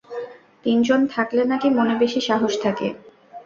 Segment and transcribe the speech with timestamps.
[0.65, 2.87] তিনজন থাকলে নাকি মনে বেশি সাহস থাকে।